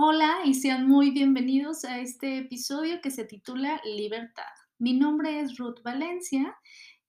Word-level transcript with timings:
Hola 0.00 0.42
y 0.44 0.54
sean 0.54 0.86
muy 0.86 1.10
bienvenidos 1.10 1.84
a 1.84 1.98
este 1.98 2.38
episodio 2.38 3.00
que 3.02 3.10
se 3.10 3.24
titula 3.24 3.80
Libertad. 3.84 4.44
Mi 4.78 4.92
nombre 4.92 5.40
es 5.40 5.58
Ruth 5.58 5.82
Valencia 5.82 6.56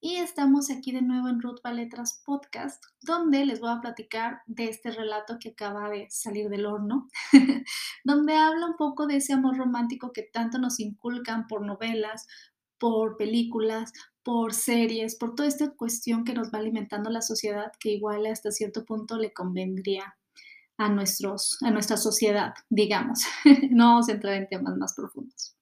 y 0.02 0.16
estamos 0.16 0.72
aquí 0.72 0.92
de 0.92 1.04
nuevo 1.04 1.28
en 1.28 1.40
Ruth 1.40 1.60
Valetras 1.64 2.24
Podcast, 2.26 2.84
donde 3.04 3.46
les 3.46 3.60
voy 3.60 3.70
a 3.70 3.80
platicar 3.80 4.42
de 4.48 4.70
este 4.70 4.90
relato 4.90 5.38
que 5.40 5.50
acaba 5.50 5.88
de 5.92 6.08
salir 6.10 6.50
del 6.50 6.66
horno, 6.66 7.08
donde 8.04 8.36
habla 8.36 8.66
un 8.66 8.76
poco 8.76 9.06
de 9.06 9.18
ese 9.18 9.34
amor 9.34 9.56
romántico 9.56 10.12
que 10.12 10.24
tanto 10.24 10.58
nos 10.58 10.80
inculcan 10.80 11.46
por 11.46 11.64
novelas, 11.64 12.26
por 12.80 13.18
películas, 13.18 13.94
por 14.24 14.56
series, 14.56 15.16
por 15.16 15.36
toda 15.36 15.48
esta 15.48 15.76
cuestión 15.76 16.24
que 16.24 16.34
nos 16.34 16.52
va 16.52 16.58
alimentando 16.58 17.12
la 17.12 17.22
sociedad 17.22 17.72
que 17.80 17.92
igual 17.92 18.26
hasta 18.26 18.50
cierto 18.50 18.84
punto 18.84 19.20
le 19.20 19.32
convendría 19.32 20.16
a, 20.80 20.90
nuestros, 20.90 21.58
a 21.62 21.70
nuestra 21.72 21.98
sociedad, 21.98 22.54
digamos. 22.70 23.20
no 23.70 23.90
vamos 23.90 24.10
a 24.10 24.14
entrar 24.14 24.34
en 24.36 24.48
temas 24.48 24.76
más 24.78 24.96
profundos. 24.96 25.56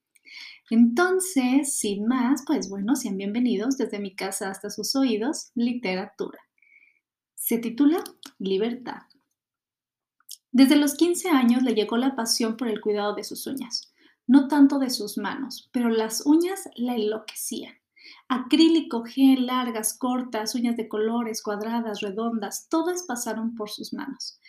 Entonces, 0.70 1.78
sin 1.78 2.08
más, 2.08 2.44
pues 2.46 2.70
bueno, 2.70 2.96
sean 2.96 3.18
bienvenidos 3.18 3.78
desde 3.78 4.00
mi 4.00 4.16
casa 4.16 4.50
hasta 4.50 4.70
sus 4.70 4.96
oídos, 4.96 5.52
literatura. 5.56 6.40
Se 7.36 7.58
titula 7.58 8.04
Libertad. 8.38 9.02
Desde 10.52 10.76
los 10.76 10.96
15 10.96 11.30
años 11.30 11.64
le 11.64 11.74
llegó 11.74 11.98
la 11.98 12.16
pasión 12.16 12.56
por 12.56 12.68
el 12.68 12.80
cuidado 12.80 13.16
de 13.16 13.24
sus 13.24 13.48
uñas, 13.48 13.94
no 14.28 14.48
tanto 14.48 14.78
de 14.78 14.90
sus 14.90 15.18
manos, 15.18 15.70
pero 15.72 15.90
las 15.90 16.26
uñas 16.26 16.70
la 16.76 16.96
enloquecían. 16.96 17.74
Acrílico, 18.28 19.04
gel, 19.04 19.48
largas, 19.48 19.98
cortas, 19.98 20.54
uñas 20.54 20.78
de 20.78 20.88
colores, 20.88 21.42
cuadradas, 21.42 22.02
redondas, 22.02 22.68
todas 22.70 23.04
pasaron 23.04 23.56
por 23.56 23.70
sus 23.70 23.94
manos. 23.94 24.40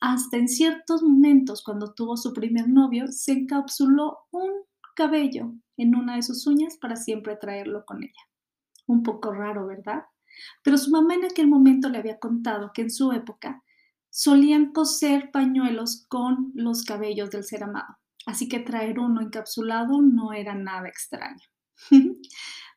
Hasta 0.00 0.36
en 0.36 0.48
ciertos 0.48 1.02
momentos, 1.02 1.62
cuando 1.62 1.92
tuvo 1.92 2.16
su 2.16 2.32
primer 2.32 2.68
novio, 2.68 3.06
se 3.08 3.32
encapsuló 3.32 4.18
un 4.30 4.50
cabello 4.94 5.52
en 5.76 5.94
una 5.94 6.16
de 6.16 6.22
sus 6.22 6.46
uñas 6.46 6.76
para 6.76 6.96
siempre 6.96 7.36
traerlo 7.36 7.84
con 7.84 8.02
ella. 8.02 8.22
Un 8.86 9.02
poco 9.02 9.32
raro, 9.32 9.66
¿verdad? 9.66 10.04
Pero 10.62 10.78
su 10.78 10.90
mamá 10.90 11.14
en 11.14 11.24
aquel 11.24 11.48
momento 11.48 11.88
le 11.88 11.98
había 11.98 12.18
contado 12.18 12.72
que 12.72 12.82
en 12.82 12.90
su 12.90 13.12
época 13.12 13.62
solían 14.10 14.72
coser 14.72 15.30
pañuelos 15.30 16.06
con 16.08 16.52
los 16.54 16.84
cabellos 16.84 17.30
del 17.30 17.44
ser 17.44 17.64
amado, 17.64 17.98
así 18.26 18.48
que 18.48 18.60
traer 18.60 18.98
uno 18.98 19.20
encapsulado 19.20 20.02
no 20.02 20.32
era 20.32 20.54
nada 20.54 20.88
extraño. 20.88 21.44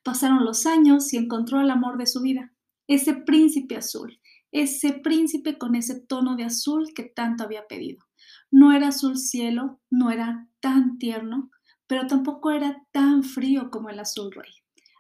Pasaron 0.03 0.45
los 0.45 0.65
años 0.65 1.11
y 1.13 1.17
encontró 1.17 1.61
el 1.61 1.69
amor 1.69 1.97
de 1.97 2.07
su 2.07 2.21
vida, 2.21 2.51
ese 2.87 3.13
príncipe 3.13 3.77
azul, 3.77 4.19
ese 4.51 4.93
príncipe 4.93 5.57
con 5.57 5.75
ese 5.75 5.99
tono 5.99 6.35
de 6.35 6.43
azul 6.43 6.93
que 6.93 7.03
tanto 7.03 7.43
había 7.43 7.67
pedido. 7.67 8.05
No 8.51 8.73
era 8.73 8.89
azul 8.89 9.17
cielo, 9.17 9.79
no 9.89 10.11
era 10.11 10.47
tan 10.59 10.97
tierno, 10.97 11.49
pero 11.87 12.07
tampoco 12.07 12.51
era 12.51 12.85
tan 12.91 13.23
frío 13.23 13.69
como 13.69 13.89
el 13.89 13.99
azul 13.99 14.31
rey. 14.31 14.51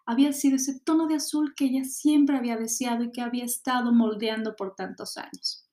Había 0.05 0.33
sido 0.33 0.55
ese 0.55 0.79
tono 0.79 1.07
de 1.07 1.15
azul 1.15 1.53
que 1.55 1.65
ella 1.65 1.83
siempre 1.85 2.37
había 2.37 2.57
deseado 2.57 3.03
y 3.03 3.11
que 3.11 3.21
había 3.21 3.45
estado 3.45 3.93
moldeando 3.93 4.55
por 4.55 4.75
tantos 4.75 5.17
años. 5.17 5.69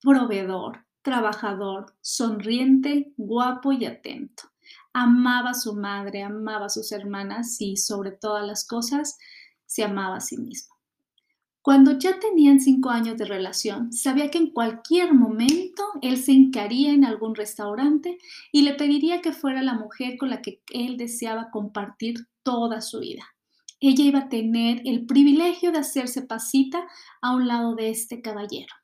Proveedor, 0.00 0.84
trabajador, 1.02 1.94
sonriente, 2.00 3.12
guapo 3.16 3.72
y 3.72 3.84
atento. 3.84 4.44
Amaba 4.92 5.50
a 5.50 5.54
su 5.54 5.74
madre, 5.74 6.22
amaba 6.22 6.66
a 6.66 6.70
sus 6.70 6.92
hermanas 6.92 7.60
y 7.60 7.76
sobre 7.76 8.12
todas 8.12 8.46
las 8.46 8.66
cosas 8.66 9.18
se 9.66 9.84
amaba 9.84 10.16
a 10.16 10.20
sí 10.20 10.36
mismo. 10.36 10.71
Cuando 11.62 11.96
ya 11.96 12.18
tenían 12.18 12.60
cinco 12.60 12.90
años 12.90 13.16
de 13.16 13.24
relación, 13.24 13.92
sabía 13.92 14.32
que 14.32 14.38
en 14.38 14.50
cualquier 14.50 15.14
momento 15.14 15.84
él 16.02 16.18
se 16.18 16.32
hincaría 16.32 16.92
en 16.92 17.04
algún 17.04 17.36
restaurante 17.36 18.18
y 18.50 18.62
le 18.62 18.74
pediría 18.74 19.20
que 19.20 19.32
fuera 19.32 19.62
la 19.62 19.74
mujer 19.74 20.18
con 20.18 20.30
la 20.30 20.42
que 20.42 20.60
él 20.72 20.96
deseaba 20.96 21.50
compartir 21.52 22.26
toda 22.42 22.80
su 22.80 22.98
vida. 22.98 23.22
Ella 23.78 24.04
iba 24.04 24.18
a 24.20 24.28
tener 24.28 24.82
el 24.84 25.06
privilegio 25.06 25.70
de 25.70 25.78
hacerse 25.78 26.22
pasita 26.22 26.84
a 27.20 27.34
un 27.34 27.46
lado 27.46 27.76
de 27.76 27.90
este 27.90 28.20
caballero. 28.22 28.74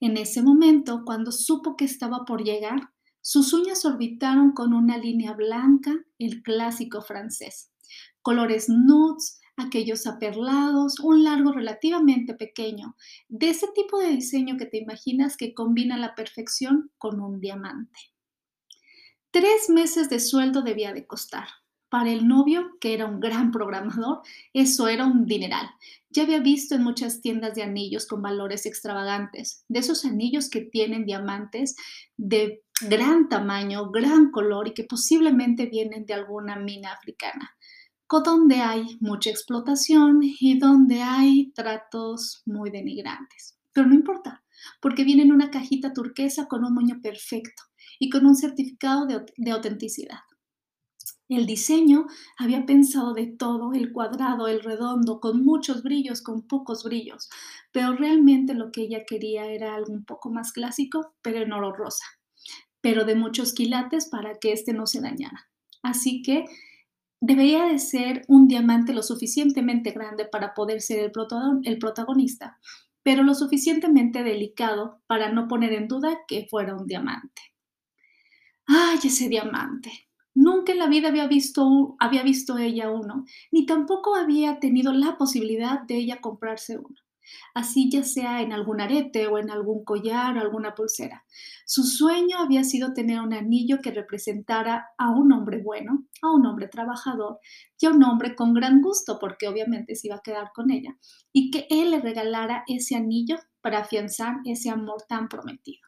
En 0.00 0.16
ese 0.16 0.42
momento, 0.42 1.02
cuando 1.04 1.32
supo 1.32 1.76
que 1.76 1.84
estaba 1.84 2.24
por 2.24 2.44
llegar, 2.44 2.90
sus 3.20 3.52
uñas 3.52 3.84
orbitaron 3.84 4.52
con 4.52 4.72
una 4.72 4.96
línea 4.96 5.34
blanca, 5.34 5.94
el 6.18 6.42
clásico 6.42 7.02
francés. 7.02 7.70
Colores 8.20 8.68
nudes, 8.68 9.40
aquellos 9.56 10.06
aperlados, 10.06 10.98
un 11.00 11.24
largo 11.24 11.52
relativamente 11.52 12.34
pequeño, 12.34 12.96
de 13.28 13.50
ese 13.50 13.68
tipo 13.74 13.98
de 13.98 14.10
diseño 14.10 14.56
que 14.56 14.66
te 14.66 14.78
imaginas 14.78 15.36
que 15.36 15.54
combina 15.54 15.96
la 15.96 16.14
perfección 16.14 16.90
con 16.98 17.20
un 17.20 17.40
diamante. 17.40 17.98
Tres 19.30 19.68
meses 19.68 20.08
de 20.10 20.20
sueldo 20.20 20.62
debía 20.62 20.92
de 20.92 21.06
costar. 21.06 21.48
Para 21.88 22.10
el 22.10 22.26
novio, 22.26 22.70
que 22.80 22.92
era 22.92 23.06
un 23.06 23.20
gran 23.20 23.52
programador, 23.52 24.22
eso 24.52 24.88
era 24.88 25.06
un 25.06 25.26
dineral. 25.26 25.70
Ya 26.10 26.24
había 26.24 26.40
visto 26.40 26.74
en 26.74 26.82
muchas 26.82 27.20
tiendas 27.20 27.54
de 27.54 27.62
anillos 27.62 28.06
con 28.06 28.20
valores 28.20 28.66
extravagantes, 28.66 29.64
de 29.68 29.78
esos 29.78 30.04
anillos 30.04 30.50
que 30.50 30.60
tienen 30.62 31.06
diamantes 31.06 31.76
de 32.16 32.64
gran 32.88 33.28
tamaño, 33.28 33.90
gran 33.90 34.32
color 34.32 34.68
y 34.68 34.74
que 34.74 34.84
posiblemente 34.84 35.66
vienen 35.66 36.04
de 36.04 36.14
alguna 36.14 36.56
mina 36.56 36.92
africana 36.92 37.56
donde 38.08 38.56
hay 38.56 38.96
mucha 39.00 39.30
explotación 39.30 40.20
y 40.22 40.58
donde 40.58 41.02
hay 41.02 41.52
tratos 41.52 42.42
muy 42.46 42.70
denigrantes. 42.70 43.56
Pero 43.72 43.88
no 43.88 43.94
importa, 43.94 44.44
porque 44.80 45.04
viene 45.04 45.22
en 45.22 45.32
una 45.32 45.50
cajita 45.50 45.92
turquesa 45.92 46.46
con 46.46 46.64
un 46.64 46.74
moño 46.74 47.00
perfecto 47.02 47.64
y 47.98 48.10
con 48.10 48.26
un 48.26 48.36
certificado 48.36 49.06
de, 49.06 49.24
de 49.36 49.50
autenticidad. 49.50 50.18
El 51.28 51.46
diseño 51.46 52.06
había 52.36 52.66
pensado 52.66 53.14
de 53.14 53.26
todo, 53.26 53.72
el 53.72 53.92
cuadrado, 53.92 54.46
el 54.46 54.62
redondo, 54.62 55.20
con 55.20 55.42
muchos 55.42 55.82
brillos, 55.82 56.22
con 56.22 56.46
pocos 56.46 56.84
brillos, 56.84 57.30
pero 57.72 57.94
realmente 57.94 58.54
lo 58.54 58.70
que 58.70 58.82
ella 58.82 59.04
quería 59.06 59.46
era 59.46 59.74
algo 59.74 59.92
un 59.92 60.04
poco 60.04 60.30
más 60.30 60.52
clásico, 60.52 61.14
pero 61.22 61.38
en 61.38 61.52
oro 61.52 61.72
rosa, 61.72 62.04
pero 62.82 63.04
de 63.04 63.14
muchos 63.14 63.54
quilates 63.54 64.08
para 64.10 64.38
que 64.38 64.52
éste 64.52 64.74
no 64.74 64.86
se 64.86 65.00
dañara. 65.00 65.48
Así 65.82 66.20
que 66.22 66.44
debería 67.26 67.64
de 67.64 67.78
ser 67.78 68.22
un 68.28 68.48
diamante 68.48 68.92
lo 68.92 69.02
suficientemente 69.02 69.92
grande 69.92 70.26
para 70.26 70.52
poder 70.52 70.82
ser 70.82 71.00
el, 71.00 71.78
protagonista, 71.78 72.58
pero 73.02 73.22
lo 73.22 73.34
suficientemente 73.34 74.22
delicado 74.22 75.00
para 75.06 75.32
no 75.32 75.48
poner 75.48 75.72
en 75.72 75.88
duda 75.88 76.18
que 76.28 76.46
fuera 76.50 76.76
un 76.76 76.86
diamante. 76.86 77.40
¡Ay, 78.66 78.98
ese 79.04 79.28
diamante! 79.28 79.90
Nunca 80.34 80.72
en 80.72 80.78
la 80.78 80.88
vida 80.88 81.08
había 81.08 81.26
visto, 81.26 81.96
había 81.98 82.22
visto 82.22 82.58
ella 82.58 82.90
uno, 82.90 83.24
ni 83.50 83.64
tampoco 83.66 84.16
había 84.16 84.58
tenido 84.58 84.92
la 84.92 85.16
posibilidad 85.16 85.80
de 85.82 85.96
ella 85.96 86.20
comprarse 86.20 86.78
uno 86.78 87.03
así 87.54 87.90
ya 87.90 88.04
sea 88.04 88.42
en 88.42 88.52
algún 88.52 88.80
arete 88.80 89.26
o 89.26 89.38
en 89.38 89.50
algún 89.50 89.84
collar 89.84 90.36
o 90.36 90.40
alguna 90.40 90.74
pulsera. 90.74 91.24
Su 91.66 91.84
sueño 91.84 92.38
había 92.38 92.64
sido 92.64 92.92
tener 92.92 93.20
un 93.20 93.32
anillo 93.32 93.80
que 93.82 93.90
representara 93.90 94.86
a 94.98 95.10
un 95.10 95.32
hombre 95.32 95.62
bueno, 95.62 96.06
a 96.22 96.32
un 96.32 96.46
hombre 96.46 96.68
trabajador 96.68 97.38
y 97.78 97.86
a 97.86 97.90
un 97.90 98.02
hombre 98.04 98.34
con 98.34 98.54
gran 98.54 98.80
gusto, 98.80 99.18
porque 99.18 99.48
obviamente 99.48 99.94
se 99.94 100.08
iba 100.08 100.16
a 100.16 100.22
quedar 100.22 100.52
con 100.54 100.70
ella, 100.70 100.96
y 101.32 101.50
que 101.50 101.66
él 101.70 101.90
le 101.90 102.00
regalara 102.00 102.64
ese 102.66 102.96
anillo 102.96 103.36
para 103.60 103.80
afianzar 103.80 104.36
ese 104.44 104.70
amor 104.70 105.02
tan 105.08 105.28
prometido. 105.28 105.86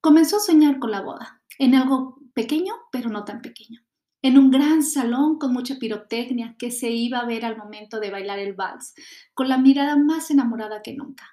Comenzó 0.00 0.36
a 0.36 0.40
soñar 0.40 0.78
con 0.78 0.90
la 0.90 1.00
boda, 1.00 1.42
en 1.58 1.74
algo 1.74 2.18
pequeño, 2.34 2.74
pero 2.92 3.10
no 3.10 3.24
tan 3.24 3.40
pequeño 3.40 3.87
en 4.22 4.36
un 4.38 4.50
gran 4.50 4.82
salón 4.82 5.38
con 5.38 5.52
mucha 5.52 5.76
pirotecnia 5.78 6.56
que 6.58 6.70
se 6.70 6.90
iba 6.90 7.18
a 7.18 7.26
ver 7.26 7.44
al 7.44 7.56
momento 7.56 8.00
de 8.00 8.10
bailar 8.10 8.38
el 8.38 8.54
vals, 8.54 8.94
con 9.34 9.48
la 9.48 9.58
mirada 9.58 9.96
más 9.96 10.30
enamorada 10.30 10.82
que 10.82 10.94
nunca. 10.94 11.24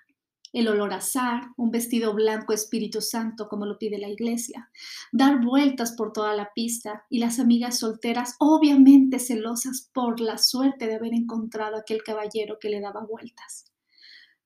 El 0.54 0.70
olor 0.70 0.94
a 0.94 0.98
azar, 0.98 1.50
un 1.58 1.70
vestido 1.70 2.14
blanco 2.14 2.54
Espíritu 2.54 3.02
Santo 3.02 3.50
como 3.50 3.66
lo 3.66 3.78
pide 3.78 3.98
la 3.98 4.08
iglesia, 4.08 4.70
dar 5.12 5.44
vueltas 5.44 5.92
por 5.92 6.14
toda 6.14 6.34
la 6.34 6.54
pista 6.54 7.06
y 7.10 7.20
las 7.20 7.40
amigas 7.40 7.80
solteras 7.80 8.36
obviamente 8.40 9.20
celosas 9.20 9.90
por 9.94 10.22
la 10.22 10.38
suerte 10.38 10.88
de 10.88 10.96
haber 10.96 11.14
encontrado 11.14 11.76
aquel 11.76 12.04
caballero 12.04 12.58
que 12.58 12.70
le 12.70 12.80
daba 12.80 13.06
vueltas. 13.06 13.66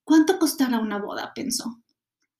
¿Cuánto 0.03 0.39
costará 0.39 0.79
una 0.79 0.97
boda? 0.97 1.31
pensó. 1.35 1.79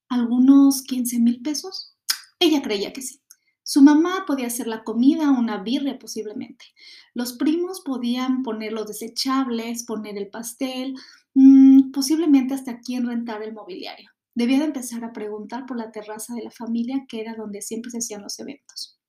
¿Algunos 0.08 0.82
15 0.82 1.20
mil 1.20 1.40
pesos? 1.44 1.96
Ella 2.40 2.64
creía 2.64 2.92
que 2.92 3.04
sí. 3.04 3.22
Su 3.70 3.84
mamá 3.84 4.24
podía 4.26 4.48
hacer 4.48 4.66
la 4.66 4.84
comida, 4.84 5.30
una 5.30 5.62
birria 5.62 6.00
posiblemente. 6.00 6.66
Los 7.14 7.34
primos 7.34 7.82
podían 7.82 8.42
poner 8.42 8.74
los 8.74 8.88
desechables, 8.88 9.86
poner 9.86 10.18
el 10.18 10.28
pastel, 10.28 10.96
mm, 11.36 11.92
posiblemente 11.92 12.56
hasta 12.56 12.80
quién 12.80 13.06
rentar 13.06 13.44
el 13.44 13.54
mobiliario. 13.54 14.10
Debía 14.34 14.58
de 14.58 14.66
empezar 14.66 15.06
a 15.06 15.14
preguntar 15.14 15.68
por 15.68 15.78
la 15.78 15.92
terraza 15.92 16.34
de 16.34 16.42
la 16.42 16.50
familia, 16.50 17.06
que 17.08 17.22
era 17.22 17.36
donde 17.36 17.62
siempre 17.62 17.92
se 17.92 18.00
hacían 18.00 18.24
los 18.24 18.40
eventos. 18.40 19.00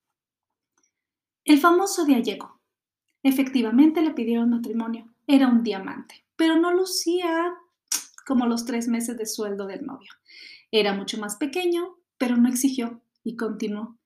El 1.46 1.58
famoso 1.58 2.04
día 2.04 2.18
llegó. 2.18 2.60
Efectivamente 3.22 4.02
le 4.02 4.10
pidieron 4.10 4.50
matrimonio. 4.50 5.10
Era 5.26 5.48
un 5.48 5.62
diamante, 5.62 6.26
pero 6.36 6.56
no 6.60 6.70
lucía 6.70 7.54
como 8.26 8.44
los 8.44 8.66
tres 8.66 8.88
meses 8.88 9.16
de 9.16 9.24
sueldo 9.24 9.66
del 9.66 9.86
novio. 9.86 10.12
Era 10.70 10.92
mucho 10.92 11.18
más 11.18 11.36
pequeño, 11.36 11.96
pero 12.18 12.36
no 12.36 12.50
exigió 12.50 13.00
Y 13.24 13.36
continuó. 13.36 13.96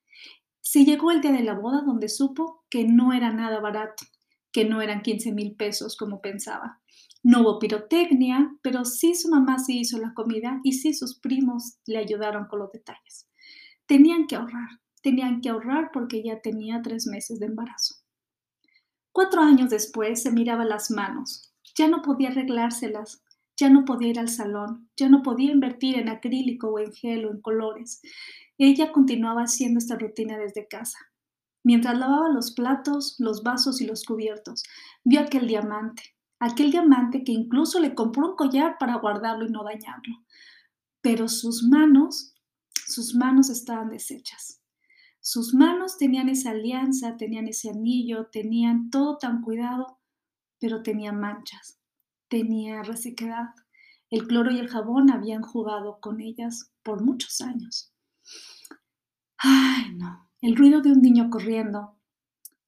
Se 0.67 0.83
llegó 0.83 1.11
el 1.11 1.21
día 1.21 1.31
de 1.31 1.43
la 1.43 1.53
boda 1.53 1.83
donde 1.85 2.09
supo 2.09 2.65
que 2.71 2.85
no 2.85 3.13
era 3.13 3.31
nada 3.31 3.59
barato, 3.59 4.03
que 4.51 4.65
no 4.65 4.81
eran 4.81 5.03
15 5.03 5.31
mil 5.31 5.55
pesos 5.55 5.95
como 5.95 6.21
pensaba. 6.21 6.81
No 7.21 7.41
hubo 7.41 7.59
pirotecnia, 7.59 8.51
pero 8.63 8.83
sí 8.83 9.13
su 9.13 9.29
mamá 9.29 9.59
se 9.59 9.73
hizo 9.73 9.99
la 9.99 10.15
comida 10.15 10.61
y 10.63 10.73
sí 10.73 10.95
sus 10.95 11.19
primos 11.19 11.77
le 11.85 11.99
ayudaron 11.99 12.47
con 12.47 12.59
los 12.59 12.71
detalles. 12.71 13.27
Tenían 13.85 14.25
que 14.25 14.37
ahorrar, 14.37 14.69
tenían 15.03 15.39
que 15.39 15.49
ahorrar 15.49 15.91
porque 15.93 16.23
ya 16.23 16.41
tenía 16.41 16.81
tres 16.81 17.05
meses 17.05 17.39
de 17.39 17.45
embarazo. 17.45 17.97
Cuatro 19.11 19.41
años 19.41 19.69
después 19.69 20.23
se 20.23 20.31
miraba 20.31 20.65
las 20.65 20.89
manos, 20.89 21.53
ya 21.75 21.87
no 21.87 22.01
podía 22.01 22.29
arreglárselas, 22.29 23.23
ya 23.55 23.69
no 23.69 23.85
podía 23.85 24.09
ir 24.09 24.19
al 24.19 24.29
salón, 24.29 24.89
ya 24.97 25.09
no 25.09 25.21
podía 25.21 25.51
invertir 25.51 25.99
en 25.99 26.09
acrílico 26.09 26.69
o 26.69 26.79
en 26.79 26.91
gel 26.91 27.25
o 27.25 27.31
en 27.31 27.41
colores. 27.41 28.01
Ella 28.57 28.91
continuaba 28.91 29.41
haciendo 29.41 29.79
esta 29.79 29.97
rutina 29.97 30.37
desde 30.37 30.67
casa. 30.67 30.97
Mientras 31.63 31.97
lavaba 31.97 32.29
los 32.29 32.51
platos, 32.51 33.15
los 33.19 33.43
vasos 33.43 33.81
y 33.81 33.85
los 33.85 34.05
cubiertos, 34.05 34.63
vio 35.03 35.19
aquel 35.19 35.47
diamante, 35.47 36.15
aquel 36.39 36.71
diamante 36.71 37.23
que 37.23 37.31
incluso 37.31 37.79
le 37.79 37.95
compró 37.95 38.29
un 38.29 38.35
collar 38.35 38.77
para 38.79 38.97
guardarlo 38.97 39.45
y 39.45 39.51
no 39.51 39.63
dañarlo. 39.63 40.23
Pero 41.01 41.27
sus 41.27 41.63
manos, 41.63 42.35
sus 42.85 43.15
manos 43.15 43.49
estaban 43.49 43.89
deshechas. 43.89 44.61
Sus 45.19 45.55
manos 45.55 45.97
tenían 45.97 46.29
esa 46.29 46.51
alianza, 46.51 47.17
tenían 47.17 47.47
ese 47.47 47.71
anillo, 47.71 48.27
tenían 48.27 48.91
todo 48.91 49.17
tan 49.17 49.41
cuidado, 49.41 49.99
pero 50.59 50.83
tenía 50.83 51.11
manchas, 51.11 51.79
tenía 52.29 52.83
resequedad. 52.83 53.49
El 54.11 54.27
cloro 54.27 54.51
y 54.51 54.59
el 54.59 54.69
jabón 54.69 55.09
habían 55.09 55.41
jugado 55.41 55.99
con 55.99 56.21
ellas 56.21 56.71
por 56.83 57.03
muchos 57.03 57.41
años. 57.41 57.94
Ay, 59.37 59.93
no. 59.95 60.29
El 60.41 60.55
ruido 60.55 60.81
de 60.81 60.91
un 60.91 61.01
niño 61.01 61.29
corriendo, 61.29 61.95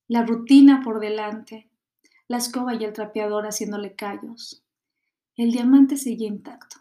la 0.08 0.26
rutina 0.26 0.82
por 0.84 1.00
delante, 1.00 1.70
la 2.28 2.38
escoba 2.38 2.76
y 2.76 2.84
el 2.84 2.94
trapeador 2.94 3.46
haciéndole 3.46 3.96
callos. 3.96 4.64
El 5.36 5.52
diamante 5.52 5.98
seguía 5.98 6.28
intacto. 6.28 6.78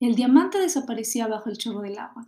El 0.00 0.14
diamante 0.14 0.58
desaparecía 0.58 1.26
bajo 1.26 1.48
el 1.48 1.58
chorro 1.58 1.80
del 1.80 1.98
agua. 1.98 2.26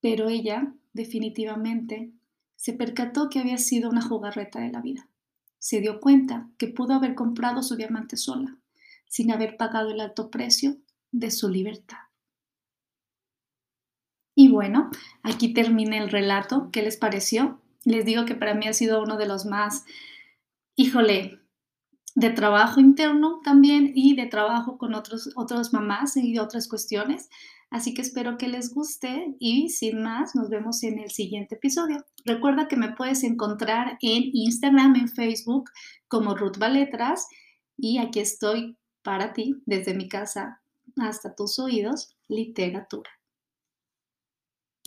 Pero 0.00 0.28
ella, 0.28 0.74
definitivamente, 0.92 2.12
se 2.56 2.72
percató 2.72 3.28
que 3.30 3.38
había 3.38 3.58
sido 3.58 3.88
una 3.88 4.02
jugarreta 4.02 4.60
de 4.60 4.70
la 4.70 4.80
vida. 4.80 5.08
Se 5.58 5.80
dio 5.80 6.00
cuenta 6.00 6.48
que 6.58 6.68
pudo 6.68 6.94
haber 6.94 7.14
comprado 7.14 7.62
su 7.62 7.76
diamante 7.76 8.16
sola, 8.16 8.58
sin 9.08 9.30
haber 9.30 9.56
pagado 9.56 9.90
el 9.90 10.00
alto 10.00 10.30
precio 10.30 10.76
de 11.10 11.30
su 11.30 11.48
libertad. 11.48 12.09
Bueno, 14.60 14.90
aquí 15.22 15.54
termina 15.54 15.96
el 15.96 16.10
relato. 16.10 16.68
¿Qué 16.70 16.82
les 16.82 16.98
pareció? 16.98 17.62
Les 17.86 18.04
digo 18.04 18.26
que 18.26 18.34
para 18.34 18.52
mí 18.52 18.68
ha 18.68 18.74
sido 18.74 19.02
uno 19.02 19.16
de 19.16 19.26
los 19.26 19.46
más, 19.46 19.86
híjole, 20.76 21.40
de 22.14 22.28
trabajo 22.28 22.78
interno 22.78 23.40
también 23.42 23.90
y 23.94 24.14
de 24.16 24.26
trabajo 24.26 24.76
con 24.76 24.92
otros, 24.92 25.30
otras 25.34 25.72
mamás 25.72 26.14
y 26.18 26.38
otras 26.38 26.68
cuestiones. 26.68 27.30
Así 27.70 27.94
que 27.94 28.02
espero 28.02 28.36
que 28.36 28.48
les 28.48 28.74
guste 28.74 29.34
y 29.38 29.70
sin 29.70 30.02
más, 30.02 30.34
nos 30.34 30.50
vemos 30.50 30.82
en 30.82 30.98
el 30.98 31.10
siguiente 31.10 31.54
episodio. 31.54 32.04
Recuerda 32.26 32.68
que 32.68 32.76
me 32.76 32.92
puedes 32.92 33.24
encontrar 33.24 33.96
en 34.02 34.24
Instagram, 34.34 34.94
en 34.94 35.08
Facebook 35.08 35.70
como 36.06 36.36
Ruth 36.36 36.58
Baletras 36.58 37.26
y 37.78 37.96
aquí 37.96 38.20
estoy 38.20 38.76
para 39.02 39.32
ti 39.32 39.54
desde 39.64 39.94
mi 39.94 40.06
casa 40.06 40.60
hasta 40.98 41.34
tus 41.34 41.58
oídos, 41.58 42.14
literatura. 42.28 43.10